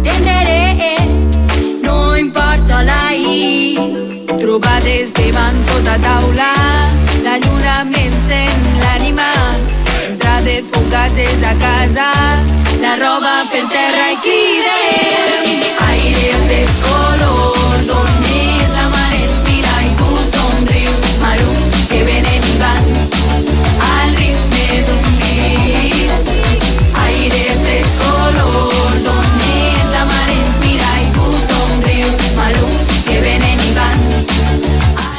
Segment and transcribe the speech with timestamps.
[0.00, 0.96] t'enderé,
[1.82, 3.78] no importa l'ahir.
[4.38, 6.52] Trobades davant sota taula,
[7.22, 9.30] la lluna m'encén l'ànima.
[10.08, 12.10] Entrada fugaces a casa,
[12.80, 15.46] la roba per terra i cridem.
[15.90, 17.51] Aires descolor,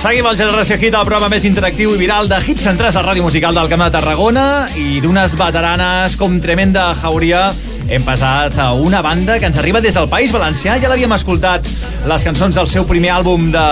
[0.04, 3.24] Seguim el Generació Hit, el programa més interactiu i viral de hits centrats al ràdio
[3.24, 4.44] musical del Camp de Tarragona
[4.76, 7.46] i d'unes veteranes com Tremenda Jauria
[7.88, 10.76] hem passat a una banda que ens arriba des del País Valencià.
[10.84, 11.72] Ja l'havíem escoltat
[12.10, 13.64] les cançons del seu primer àlbum de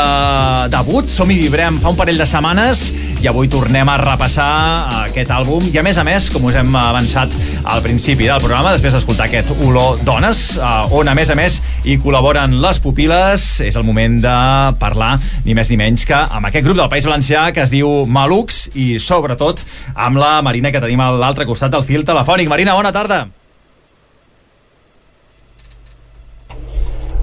[0.72, 2.86] debut, Som i Vibrem, fa un parell de setmanes
[3.22, 6.74] i avui tornem a repassar aquest àlbum i a més a més, com us hem
[6.74, 7.34] avançat
[7.70, 11.60] al principi del programa, després d'escoltar aquest Olor Dones, eh, on a més a més
[11.86, 14.34] hi col·laboren les pupiles, és el moment de
[14.82, 15.12] parlar
[15.46, 18.64] ni més ni menys que amb aquest grup del País Valencià que es diu Malux
[18.74, 19.62] i sobretot
[19.94, 22.50] amb la Marina que tenim a l'altre costat del fil telefònic.
[22.50, 23.28] Marina, bona tarda.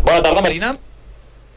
[0.06, 0.76] Bona tarda, Marina.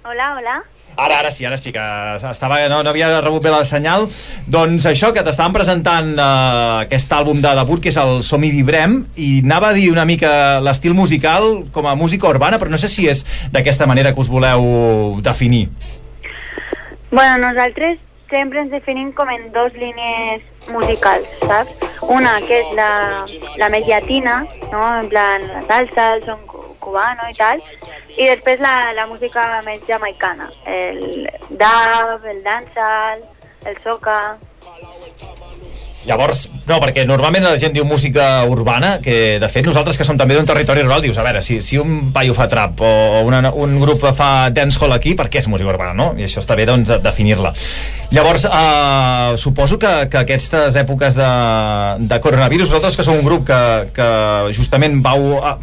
[0.02, 0.62] Hola, hola.
[0.98, 1.84] Ara, ara sí, ara sí, que
[2.32, 4.08] estava, no, no havia rebut bé el senyal.
[4.52, 6.28] Doncs això, que t'estaven presentant eh,
[6.86, 10.06] aquest àlbum de debut, que és el Som i Vibrem, i anava a dir una
[10.06, 14.22] mica l'estil musical com a música urbana, però no sé si és d'aquesta manera que
[14.22, 15.68] us voleu definir.
[17.12, 18.00] Bueno, nosaltres
[18.32, 21.82] sempre ens definim com en dos línies musicals, saps?
[22.08, 22.92] Una que és la,
[23.60, 24.86] la més llatina, no?
[25.02, 26.40] En plan, la salsa, el son
[26.92, 27.64] cubano i tal,
[28.18, 33.28] i després la, la música més jamaicana, el dub, el dancehall,
[33.66, 34.18] el soca...
[36.02, 40.18] Llavors, no, perquè normalment la gent diu música urbana, que de fet nosaltres que som
[40.18, 42.90] també d'un territori rural, dius, a veure, si, si un paio fa trap o
[43.28, 46.08] una, un grup fa dancehall aquí, per què és música urbana, no?
[46.18, 47.54] I això està bé, doncs, definir-la.
[48.18, 51.30] Llavors, eh, suposo que, que aquestes èpoques de,
[52.10, 53.62] de coronavirus, vosaltres que sou un grup que,
[53.94, 54.10] que
[54.58, 55.54] justament vau eh,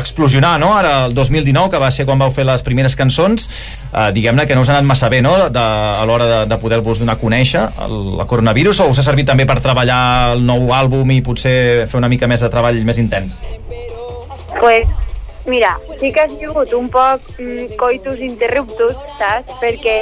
[0.00, 0.72] explosionar, no?
[0.76, 3.48] Ara, el 2019, que va ser quan vau fer les primeres cançons,
[3.92, 6.60] eh, diguem-ne que no us ha anat massa bé, no?, de, a l'hora de, de
[6.62, 10.00] poder-vos donar a conèixer el, el coronavirus, o us ha servit també per treballar
[10.36, 13.40] el nou àlbum i potser fer una mica més de treball més intens?
[14.58, 14.88] Pues,
[15.48, 19.56] mira, sí que ha sigut un poc mm, coitus interruptus, saps?
[19.62, 19.96] Perquè,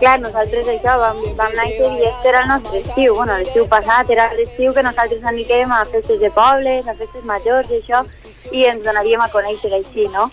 [0.00, 3.14] clar, nosaltres això vam, vam néixer i aquest era el nostre estiu.
[3.14, 7.70] Bueno, l'estiu passat era l'estiu que nosaltres anirem a festes de pobles, a festes majors
[7.70, 8.02] i això,
[8.52, 10.30] i ens donaríem a conèixer així, no?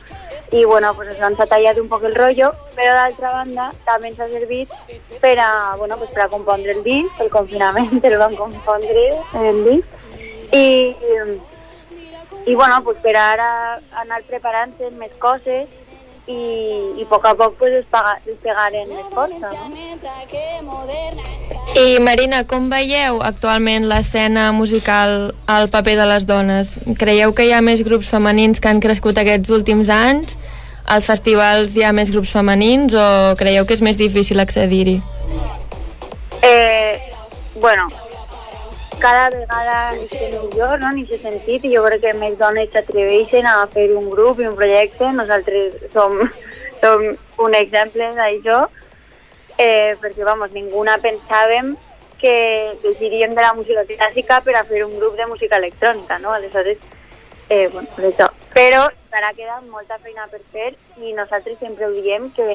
[0.52, 4.20] I, bueno, pues ens ha tallat un poc el rotllo, però d'altra banda també ens
[4.20, 4.74] ha servit
[5.22, 9.06] per a, bueno, pues per a compondre el disc, el confinament el vam compondre
[9.40, 9.98] el disc,
[10.52, 10.66] i,
[12.46, 15.70] i bueno, pues per ara anar preparant-se més coses
[16.28, 16.38] i,
[16.98, 19.52] i a poc a poc pues, despegar, despegar en força.
[19.52, 19.70] No?
[21.72, 26.80] I Marina, com veieu actualment l'escena musical al paper de les dones?
[27.00, 30.38] Creieu que hi ha més grups femenins que han crescut aquests últims anys?
[30.92, 33.08] Als festivals hi ha més grups femenins o
[33.40, 35.00] creieu que és més difícil accedir-hi?
[36.42, 36.98] Eh,
[37.62, 37.88] bueno,
[39.02, 43.48] cada vegada estem millor, no?, en aquest sentit, i jo crec que més dones s'atreveixen
[43.50, 46.20] a fer un grup i un projecte, nosaltres som,
[46.84, 47.08] som
[47.42, 48.60] un exemple d'això,
[49.58, 51.74] eh, perquè, vamos, ninguna pensàvem
[52.22, 56.36] que deixiríem de la música clàssica per a fer un grup de música electrònica, no?
[56.38, 56.78] Aleshores,
[57.50, 58.30] eh, bueno, per això.
[58.54, 62.54] Però encara queda molta feina per fer i nosaltres sempre ho diem que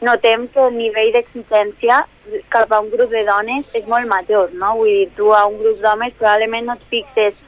[0.00, 2.00] notem que el nivell d'exigència
[2.48, 4.74] cap a un grup de dones és molt major, no?
[4.78, 7.40] Vull dir, tu a un grup d'homes probablement no et fixes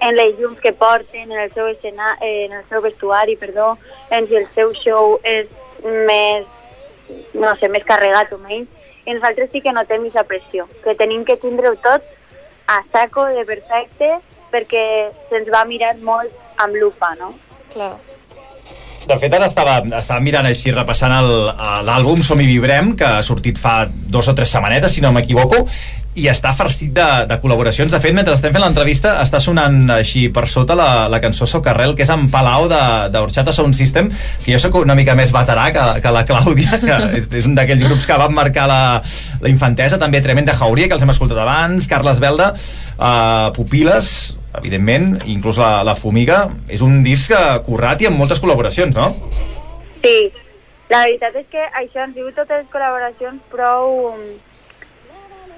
[0.00, 3.76] en les llums que porten, en el seu, escena, en el seu vestuari, perdó,
[4.10, 5.48] en si el seu show és
[5.84, 6.46] més,
[7.34, 8.68] no sé, més carregat o menys.
[9.04, 12.04] I nosaltres sí que notem aquesta pressió, que tenim que tindre-ho tot
[12.70, 14.12] a saco de perfecte
[14.50, 14.84] perquè
[15.30, 17.32] se'ns va mirar molt amb lupa, no?
[17.74, 17.94] Clar.
[19.10, 21.48] De fet, ara estava, estava mirant així, repassant el-
[21.88, 25.64] l'àlbum Som i Vibrem, que ha sortit fa dos o tres setmanetes, si no m'equivoco,
[26.18, 27.92] i està farcit de, de col·laboracions.
[27.94, 31.94] De fet, mentre estem fent l'entrevista, està sonant així per sota la, la cançó Socarrel,
[31.94, 34.10] que és en Palau d'Orxata Sound System,
[34.42, 37.54] que jo sóc una mica més veterà que, que la Clàudia, que és, és un
[37.58, 38.82] d'aquells grups que van marcar la,
[39.44, 42.50] la infantesa, també Tremenda Jauria, que els hem escoltat abans, Carles Belda,
[42.98, 44.12] uh, Pupiles,
[44.58, 46.42] evidentment, inclús la, la Fumiga.
[46.66, 47.30] És un disc
[47.66, 49.14] currat i amb moltes col·laboracions, no?
[50.02, 50.18] Sí,
[50.90, 54.16] la veritat és que això han sigut totes les col·laboracions prou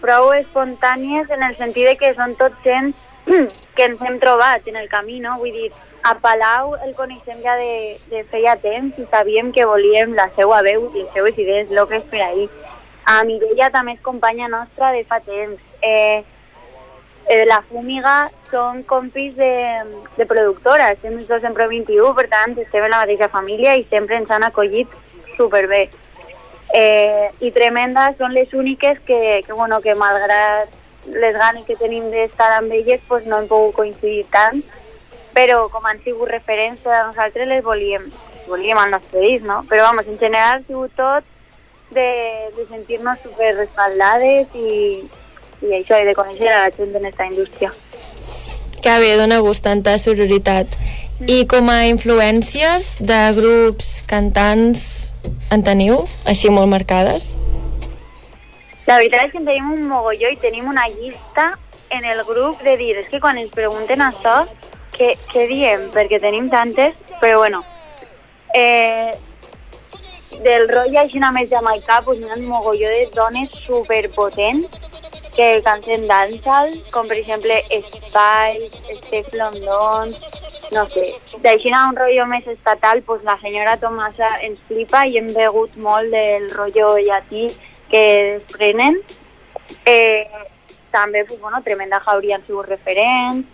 [0.03, 2.93] prou espontànies en el sentit de que són tots gent
[3.77, 5.39] que ens hem trobat en el camí, no?
[5.41, 5.71] Vull dir,
[6.03, 10.61] a Palau el coneixem ja de, de feia temps i sabíem que volíem la seva
[10.67, 12.49] veu i les seues idees loques per ahir.
[13.07, 15.63] A Mireia també és companya nostra de fa temps.
[15.83, 16.23] Eh,
[17.27, 18.17] eh, la Fúmiga
[18.51, 19.55] són compis de,
[20.19, 23.77] de productora, estem els dos en Pro 21, per tant estem en la mateixa família
[23.79, 24.91] i sempre ens han acollit
[25.37, 25.87] superbé
[26.73, 30.71] eh, i tremendes són les úniques que, que, bueno, que malgrat
[31.07, 34.63] les ganes que tenim d'estar amb elles pues no hem pogut coincidir tant
[35.33, 38.05] però com han sigut referents a nosaltres les volíem,
[38.47, 39.63] volíem al nostre disc, no?
[39.69, 41.25] Però vamos, en general ha sigut tot
[41.91, 42.09] de,
[42.57, 45.01] de sentir-nos super respaldades i,
[45.63, 47.73] i això, i de conèixer a la gent en aquesta indústria.
[48.83, 50.73] Que bé, dona gust tanta sororitat.
[51.31, 54.83] I com a influències de grups, cantants,
[55.55, 57.37] en teniu, així molt marcades?
[58.89, 61.53] La veritat és que en tenim un mogolló i tenim una llista
[61.95, 64.41] en el grup de dir, és que quan ens pregunten això,
[64.97, 65.87] què, què diem?
[65.95, 67.63] Perquè tenim tantes, però bueno,
[68.59, 69.15] eh,
[70.43, 74.92] del rotllo així més jamaicà, ha un mogolló de dones superpotents
[75.37, 80.13] que canten dancehall, com per exemple Spice, Steph London,
[80.73, 81.07] no sé,
[81.45, 86.13] d'aixina un rotllo més estatal, pues la senyora Tomasa ens flipa i hem begut molt
[86.13, 87.49] del rotllo llatí
[87.91, 88.05] que
[88.37, 89.01] desprenen.
[89.87, 90.29] Eh,
[90.93, 93.49] també, pues, bueno, Tremenda Jauria han sigut referents,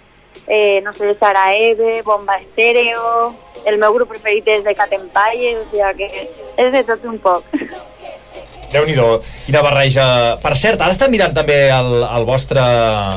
[0.46, 3.34] eh, no sé, Sara Eve, Bomba Estéreo,
[3.64, 7.18] el meu grup preferit és de Cat Empire, o sigui que és de tot un
[7.22, 7.44] poc
[8.72, 8.96] déu nhi
[9.46, 10.04] quina barreja.
[10.42, 12.62] Per cert, ara estem mirant també el, el, vostre,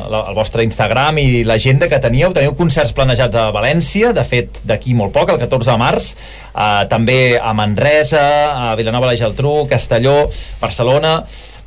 [0.07, 2.33] el vostre Instagram i l'agenda que teníeu.
[2.36, 6.12] Teniu concerts planejats a València, de fet, d'aquí molt poc, el 14 de març,
[6.56, 8.25] eh, també a Manresa,
[8.71, 10.25] a Vilanova la Geltrú, Castelló,
[10.62, 11.21] Barcelona...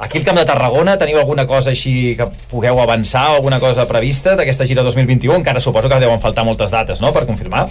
[0.04, 4.34] Aquí al Camp de Tarragona teniu alguna cosa així que pugueu avançar, alguna cosa prevista
[4.34, 5.36] d'aquesta gira 2021?
[5.38, 7.68] Encara suposo que deuen faltar moltes dates, no?, per confirmar.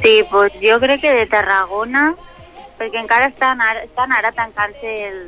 [0.00, 2.14] Sí, pues jo crec que de Tarragona
[2.80, 5.18] perquè encara estan ara, estan ara tancant-se el,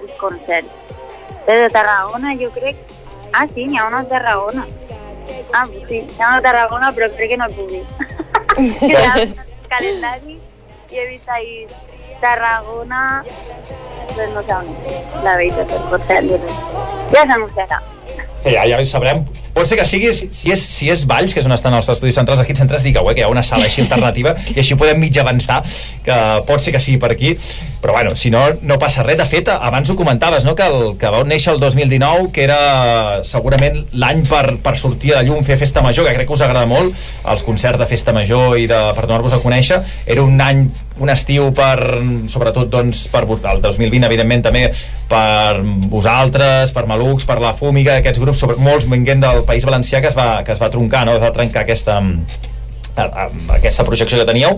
[0.00, 0.72] els concerts.
[1.46, 2.80] de Tarragona jo crec...
[3.32, 4.64] Ah, sí, n'hi ha una a Tarragona.
[5.52, 7.84] Ah, sí, n'hi ha una a Tarragona, però crec que no el puc dir.
[8.88, 9.34] el
[9.68, 10.38] calendari
[10.92, 11.68] i he vist ahir
[12.24, 13.02] Tarragona,
[14.16, 14.72] doncs no sé on
[15.26, 16.50] la veritat, el concert.
[17.12, 17.80] Ja s'anunciarà.
[18.40, 21.42] Sí, ja, ja ho sabrem Pot ser que sigui, si, és, si és Valls, que
[21.42, 23.66] és on estan els estudis centrals, aquí centres digueu eh, que hi ha una sala
[23.68, 25.58] així alternativa i així podem mig avançar,
[26.06, 26.16] que
[26.48, 27.34] pot ser que sigui per aquí,
[27.82, 29.18] però bueno, si no, no passa res.
[29.20, 33.20] De fet, abans ho comentaves, no?, que, el, que va néixer el 2019, que era
[33.28, 36.46] segurament l'any per, per sortir a la llum, fer festa major, que crec que us
[36.46, 36.96] agrada molt,
[37.28, 39.82] els concerts de festa major i de, per donar-vos a conèixer.
[40.06, 40.64] Era un any
[41.00, 41.78] un estiu per,
[42.28, 44.66] sobretot doncs, per el 2020 evidentment també
[45.08, 45.62] per
[45.92, 50.10] vosaltres, per Malux, per la Fúmiga, aquests grups, sobre, molts vinguent del País Valencià que
[50.12, 51.16] es va, que es va troncar, no?
[51.16, 51.98] es va trencar aquesta,
[53.56, 54.56] aquesta projecció que teníeu,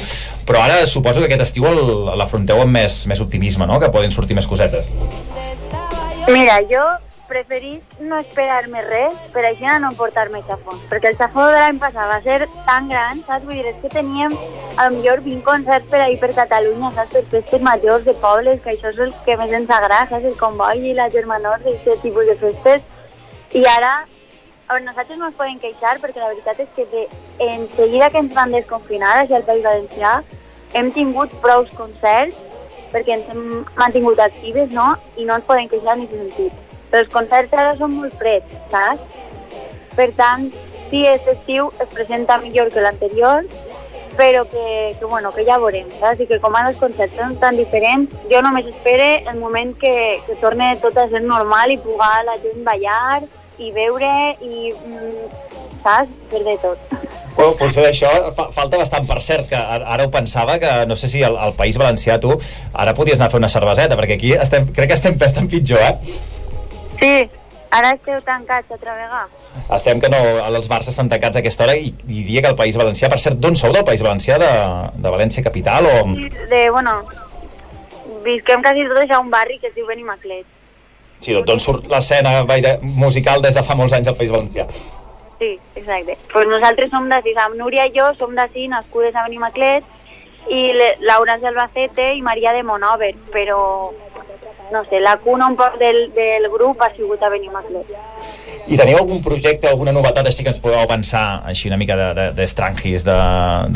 [0.48, 1.70] però ara suposo que aquest estiu
[2.18, 3.78] l'afronteu amb més, més optimisme, no?
[3.80, 4.92] que poden sortir més cosetes.
[6.24, 6.84] Mira, jo
[7.28, 12.10] preferís no esperar-me res per això no portar-me xafons, perquè el xafó de l'any passat
[12.10, 13.44] va ser tan gran, saps?
[13.44, 14.34] Vull dir, és que teníem
[14.76, 17.12] a lo millor 20 concerts per ahir per Catalunya, saps?
[17.16, 20.30] Per festes majors de pobles, que això és el que més ens agrada, saps?
[20.32, 22.90] El comboi i la germanor d'aquest tipus de festes.
[23.54, 23.94] I ara
[24.68, 27.04] veure, nosaltres no ens podem queixar perquè la veritat és que de,
[27.44, 30.16] en seguida que ens van desconfinar així al País Valencià
[30.74, 32.36] hem tingut prou concerts
[32.92, 34.94] perquè ens hem mantingut actives, no?
[35.16, 36.63] I no ens podem queixar ni sentit.
[36.94, 39.20] Els concerts ara són molt freds, saps?
[39.94, 40.48] Per tant,
[40.90, 43.46] sí, aquest estiu es presenta millor que l'anterior,
[44.18, 46.22] però que, que, bueno, que ja veurem, saps?
[46.22, 49.94] I que com ara els concerts són tan diferents, jo només espere el moment que,
[50.26, 53.24] que torne tot a ser normal i pugar la gent ballar,
[53.58, 54.10] i veure
[54.42, 55.26] i, mm,
[55.82, 56.94] saps, fer de tot.
[57.34, 61.10] Bueno, potser d'això fa falta bastant, per cert, que ara ho pensava, que no sé
[61.10, 62.36] si al, al País Valencià tu
[62.72, 65.82] ara podies anar a fer una cerveseta, perquè aquí estem, crec que estem bastant pitjor,
[65.82, 66.33] eh?
[67.00, 67.12] Sí,
[67.74, 69.26] ara esteu tancats altra vegada.
[69.76, 72.58] Estem que no, els bars estan tancats a aquesta hora i, i diria que el
[72.58, 74.38] País Valencià, per cert, d'on sou del País Valencià?
[74.42, 74.50] De,
[74.98, 75.94] de València Capital o...?
[76.50, 76.98] De, bueno,
[78.26, 80.46] visquem quasi tot això a un barri que es diu Benimaclet.
[81.24, 82.42] Sí, d'on surt l'escena
[82.82, 84.68] musical des de fa molts anys al País Valencià.
[85.38, 86.16] Sí, exacte.
[86.32, 89.86] Pues nosaltres som d'ací, amb Núria i jo som d'ací, nascudes a Benimaclet,
[90.52, 90.60] i
[91.00, 93.58] Laura és d'Albacete i Maria de Monover, però
[94.74, 97.94] no sé, la cuna un poc del, del grup ha sigut a Benimaclet.
[98.64, 102.06] I teniu algun projecte, alguna novetat així que ens podeu avançar, així una mica de,
[102.16, 103.16] de, d'estrangis, de,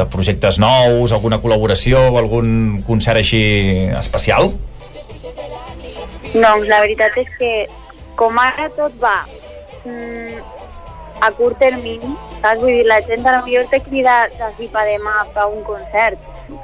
[0.01, 3.43] de projectes nous, alguna col·laboració o algun concert així
[4.01, 4.51] especial?
[6.33, 7.53] Doncs la veritat és que
[8.19, 9.21] com ara tot va
[9.85, 10.41] mm,
[11.21, 12.63] a curt termini, saps?
[12.63, 16.19] Vull dir, la gent a lo millor te crida d'ací pa demà a un concert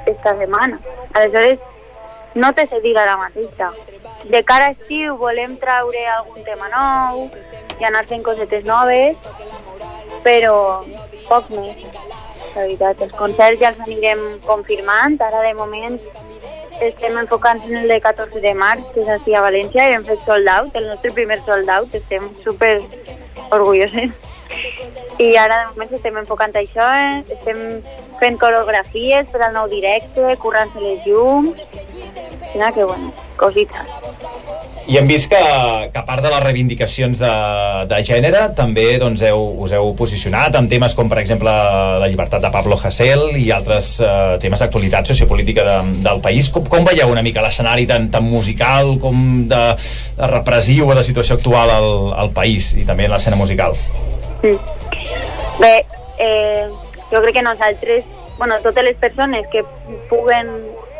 [0.09, 0.81] esta setmana.
[1.13, 1.61] Aleshores,
[2.35, 3.71] no te sé dir ara mateixa.
[4.29, 7.27] De cara a estiu volem traure algun tema nou
[7.79, 9.19] i anar fent cosetes noves,
[10.25, 10.55] però
[11.27, 11.83] poc més.
[12.55, 15.19] La veritat, els concerts ja els anirem confirmant.
[15.21, 15.99] Ara, de moment,
[16.81, 20.07] estem enfocant en el de 14 de març, que és així a València, i hem
[20.07, 22.79] fet sold out, el nostre primer sold out, estem super
[23.51, 24.15] orgulloses.
[25.19, 27.21] I ara de moment estem enfocant això, eh?
[27.37, 27.61] estem
[28.19, 31.61] fent coreografies per al nou directe, currant-se les llums,
[32.53, 33.95] mira que bueno, cosites.
[34.85, 35.39] I hem vist que,
[35.89, 37.31] que a part de les reivindicacions de,
[37.89, 42.43] de gènere, també doncs, heu, us heu posicionat en temes com, per exemple, la llibertat
[42.43, 46.51] de Pablo Hasél i altres eh, temes d'actualitat sociopolítica de, del país.
[46.53, 49.63] Com, com veieu una mica l'escenari tan, tan musical com de,
[50.19, 51.91] de repressiu o de situació actual al,
[52.25, 53.73] al país i també en l'escena musical?
[54.43, 54.59] Mm.
[55.65, 55.75] Bé,
[56.21, 56.69] eh,
[57.09, 58.05] jo crec que nosaltres,
[58.37, 59.65] bueno, totes les persones que
[60.13, 60.53] puguen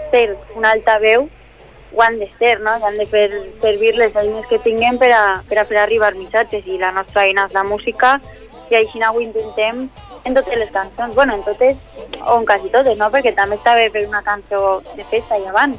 [0.09, 1.29] ser una altaveu
[1.95, 2.71] ho han de ser, no?
[2.71, 3.27] Han de fer
[3.61, 7.23] servir les eines que tinguem per a, per a fer arribar missatges i la nostra
[7.25, 8.19] eina és la música
[8.69, 9.87] i així ho intentem
[10.25, 11.77] en totes les cançons, bueno, en totes
[12.25, 13.11] o en quasi totes, no?
[13.13, 15.77] Perquè també està bé fer una cançó de festa i abans,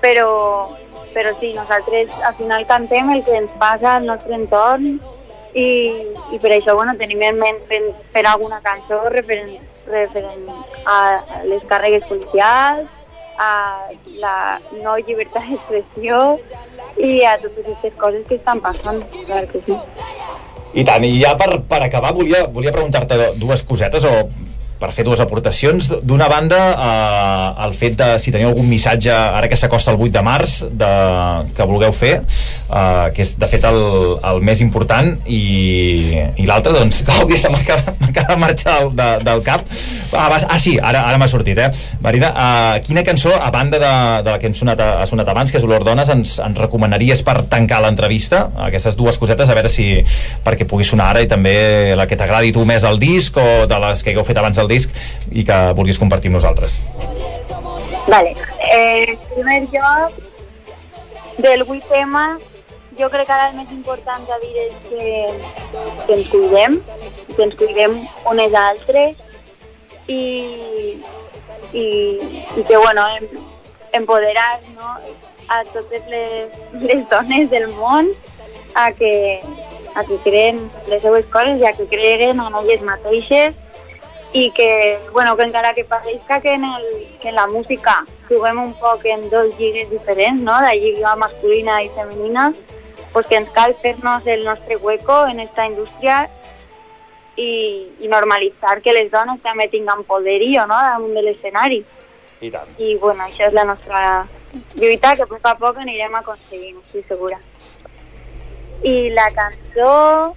[0.00, 0.70] però,
[1.12, 4.94] però sí, nosaltres al final cantem el que ens passa al nostre entorn
[5.54, 5.68] i,
[6.30, 7.82] i per això bueno, tenim en ment fer,
[8.14, 9.58] fer alguna cançó referent,
[9.90, 10.46] referent
[10.86, 10.98] a
[11.50, 12.86] les càrregues policials,
[13.38, 13.90] a
[14.22, 14.36] la
[14.82, 16.22] no llibertat d'expressió
[17.00, 19.76] i a totes aquestes coses que estan passant, clar que sí.
[20.74, 24.14] I tant, i ja per, per acabar volia, volia preguntar-te dues cosetes o
[24.84, 25.88] per fer dues aportacions.
[26.02, 30.12] D'una banda, eh, el fet de si teniu algun missatge, ara que s'acosta el 8
[30.18, 30.90] de març, de,
[31.56, 33.80] que vulgueu fer, eh, que és de fet el,
[34.32, 35.42] el més important, i,
[36.36, 39.64] i l'altre, doncs, Clàudia, se m'acaba de marxar del, de, del cap.
[40.12, 41.70] Ah, vas, ah sí, ara, ara m'ha sortit, eh?
[42.04, 43.92] Marina, eh, quina cançó, a banda de,
[44.26, 47.24] de la que hem sonat, ha sonat abans, que és Olor Dones, ens, ens recomanaries
[47.26, 48.44] per tancar l'entrevista?
[48.68, 49.88] Aquestes dues cosetes, a veure si
[50.44, 53.80] perquè pugui sonar ara i també la que t'agradi tu més del disc o de
[53.86, 54.94] les que hagueu fet abans del disc
[55.32, 56.80] i que vulguis compartir amb nosaltres.
[58.06, 58.34] Vale.
[58.74, 60.24] Eh, primer lloc,
[61.38, 62.38] del 8M,
[62.98, 65.06] jo crec que ara el més important a dir és que,
[66.06, 66.76] que ens cuidem,
[67.34, 67.96] que ens cuidem
[68.30, 69.32] unes altres
[70.06, 71.00] i,
[71.72, 73.28] i que, bueno, em,
[73.92, 74.96] empoderar no,
[75.48, 78.10] a les, les dones del món
[78.74, 79.40] a que,
[79.94, 83.54] a que creen les seues coses i a que creguen en elles mateixes
[84.34, 86.86] i que, bueno, que encara que pareixca que en, el,
[87.22, 90.60] que en la música juguem un poc en dos lligues diferents, no?
[90.60, 92.52] la lliga masculina i femenina,
[93.12, 96.28] pues que ens cal fer-nos el nostre hueco en esta indústria
[97.36, 97.50] i,
[98.00, 100.78] i normalitzar que les dones també tinguin poderio no?
[100.78, 101.82] damunt de l'escenari.
[102.40, 102.70] I tant.
[102.78, 104.00] I bueno, això és la nostra
[104.76, 107.40] lluita que a poc a poc anirem aconseguint, estic segura.
[108.84, 110.34] I la cançó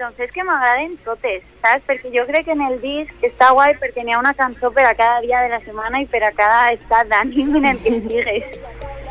[0.00, 1.84] doncs és que m'agraden totes, saps?
[1.84, 4.86] Perquè jo crec que en el disc està guai perquè n'hi ha una cançó per
[4.88, 7.92] a cada dia de la setmana i per a cada estat d'ànim en el que
[7.98, 8.56] estigues.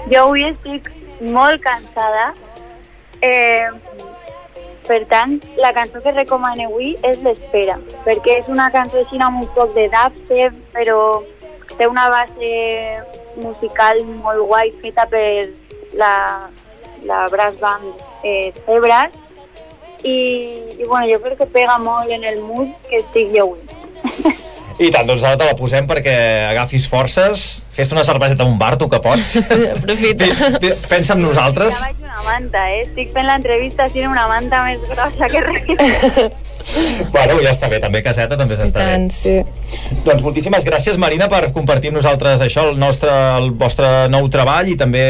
[0.09, 0.89] Jo avui estic
[1.21, 2.31] molt cansada,
[3.21, 3.69] eh,
[4.89, 7.77] per tant, la cançó que recomano avui és l'Espera,
[8.07, 10.99] perquè és una cançó així amb un poc de dubstep, però
[11.77, 12.49] té una base
[13.37, 15.51] musical molt guai feta per
[16.01, 16.13] la,
[17.05, 19.13] la brass band eh, Zebras,
[20.03, 20.17] i,
[20.79, 23.78] i bueno, jo crec que pega molt en el mood que estic jo avui.
[24.79, 26.13] I tant, doncs ara te la posem perquè
[26.53, 27.41] agafis forces,
[27.75, 29.33] fes una cerveseta a un bar, tu que pots.
[29.75, 30.29] Aprofita.
[30.39, 31.73] Pe- pe- Pensa en nosaltres.
[31.81, 32.85] Ja vaig una manta, eh?
[32.87, 36.31] Estic fent l'entrevista així una manta més grossa que res.
[37.13, 38.91] Bueno, ja està bé, també caseta també s'està bé.
[38.93, 39.35] tant, sí.
[40.05, 44.69] Doncs moltíssimes gràcies, Marina, per compartir amb nosaltres això, el, nostre, el vostre nou treball
[44.71, 45.03] i també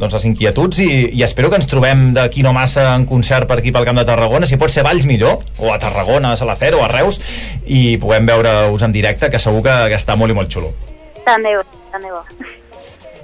[0.00, 3.60] doncs, les inquietuds i, i espero que ens trobem d'aquí no massa en concert per
[3.60, 6.40] aquí pel Camp de Tarragona, si pot ser a Valls millor, o a Tarragona, a
[6.40, 7.20] Salacer o a Reus,
[7.66, 10.72] i puguem veure-us en directe, que segur que, que està molt i molt xulo.
[11.26, 12.24] Tant de bo, tant de bo.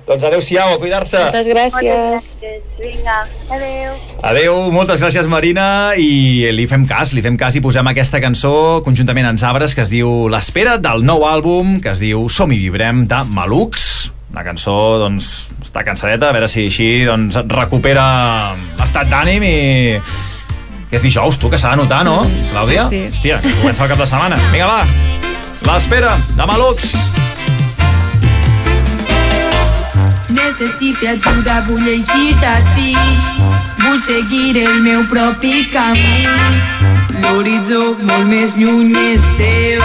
[0.06, 1.18] Doncs adeu-siau, a cuidar-se.
[1.18, 2.26] Moltes gràcies.
[2.78, 3.16] Vinga,
[3.50, 3.96] adeu.
[4.22, 8.84] Adeu, moltes gràcies Marina i li fem cas, li fem cas i posem aquesta cançó
[8.86, 12.60] conjuntament amb Sabres que es diu L'espera del nou àlbum que es diu Som i
[12.62, 15.26] vivrem de Malux una cançó, doncs,
[15.64, 18.04] està cansadeta a veure si així, doncs, recupera
[18.76, 19.56] l'estat d'ànim i
[20.90, 22.18] que és dijous, tu, que s'ha de notar, no,
[22.52, 22.84] Clàudia?
[22.90, 23.14] Sí, sí.
[23.16, 24.40] Hòstia, que comença el cap de setmana.
[24.52, 24.82] Vinga, va,
[25.72, 26.92] l'espera de Malux.
[30.58, 32.94] Necessite ajuda, vull eixir d'ací
[33.82, 36.22] Vull seguir el meu propi camí.
[37.20, 39.84] L'horitzó molt més lluny és seu.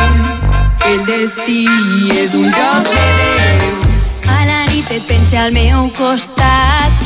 [0.88, 1.66] El destí
[2.16, 3.84] és un joc de Déu
[4.32, 7.04] A la nit et pense al meu costat.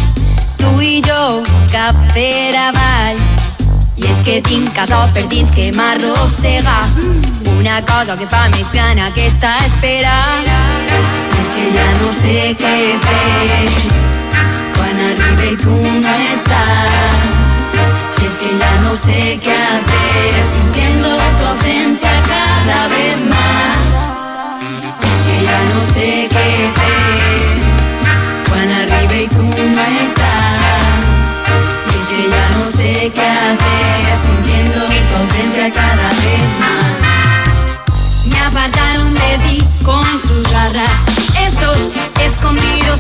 [0.62, 1.25] Tu i jo
[1.74, 3.22] cap per avall.
[3.98, 6.84] I és que tinc casa per dins que m'arrossega.
[7.57, 10.19] Una cosa que fa més gran aquesta espera.
[10.45, 11.25] És
[11.65, 13.69] que ja no sé què fer
[14.77, 16.85] Quan arribe i tu no estàs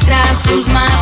[0.05, 0.94] tras sus máscaras,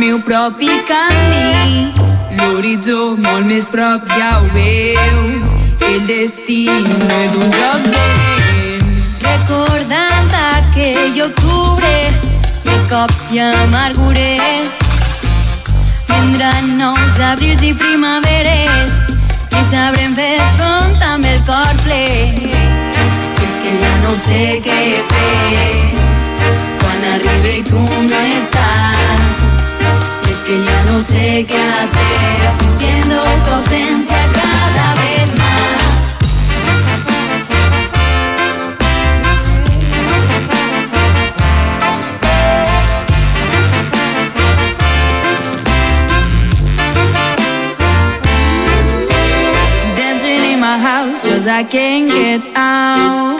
[0.00, 1.92] meu propi camí.
[2.38, 5.52] L'horitzó molt més prop ja ho veus.
[5.90, 11.92] El destí no és un joc de nens Recordant aquell octubre
[12.68, 14.80] De cops i amargures.
[16.08, 18.96] Vindran nous abrils i primaveres.
[19.52, 22.06] I sabrem fer front amb el cor ple.
[23.44, 24.80] És que ja no sé què
[25.12, 25.76] fer.
[26.80, 29.09] Quan arribe i tu no estás es
[30.50, 35.98] que ya no sé qué hacer sintiendo tu ausencia cada vez más.
[49.96, 53.39] Dancing in my house cause I can't get out